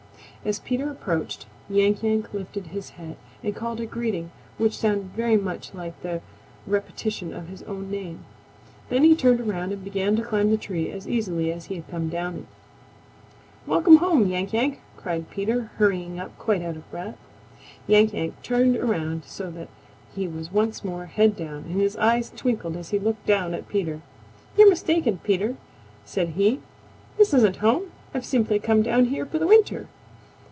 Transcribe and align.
As 0.43 0.57
Peter 0.57 0.89
approached, 0.89 1.45
Yank 1.69 2.01
Yank 2.01 2.33
lifted 2.33 2.65
his 2.67 2.89
head 2.97 3.15
and 3.43 3.55
called 3.55 3.79
a 3.79 3.85
greeting 3.85 4.31
which 4.57 4.75
sounded 4.75 5.11
very 5.15 5.37
much 5.37 5.71
like 5.75 6.01
the 6.01 6.19
repetition 6.65 7.31
of 7.31 7.47
his 7.47 7.61
own 7.61 7.91
name. 7.91 8.25
Then 8.89 9.03
he 9.03 9.15
turned 9.15 9.39
around 9.39 9.71
and 9.71 9.83
began 9.83 10.15
to 10.15 10.23
climb 10.23 10.49
the 10.49 10.57
tree 10.57 10.89
as 10.89 11.07
easily 11.07 11.53
as 11.53 11.65
he 11.65 11.75
had 11.75 11.87
come 11.91 12.09
down 12.09 12.35
it. 12.37 12.45
"Welcome 13.67 13.97
home, 13.97 14.25
Yank 14.27 14.51
Yank!" 14.51 14.79
cried 14.97 15.29
Peter, 15.29 15.69
hurrying 15.77 16.17
up 16.19 16.35
quite 16.39 16.63
out 16.63 16.75
of 16.75 16.89
breath. 16.89 17.19
Yank 17.85 18.11
Yank 18.11 18.33
turned 18.41 18.75
around 18.77 19.25
so 19.25 19.51
that 19.51 19.69
he 20.15 20.27
was 20.27 20.51
once 20.51 20.83
more 20.83 21.05
head 21.05 21.35
down, 21.35 21.65
and 21.69 21.79
his 21.79 21.95
eyes 21.97 22.31
twinkled 22.35 22.75
as 22.75 22.89
he 22.89 22.97
looked 22.97 23.27
down 23.27 23.53
at 23.53 23.69
Peter. 23.69 24.01
"You're 24.57 24.69
mistaken 24.71 25.19
Peter," 25.23 25.55
said 26.03 26.29
he. 26.29 26.61
"This 27.19 27.31
isn't 27.31 27.57
home. 27.57 27.91
I've 28.15 28.25
simply 28.25 28.57
come 28.57 28.81
down 28.81 29.05
here 29.05 29.27
for 29.27 29.37
the 29.37 29.45
winter. 29.45 29.87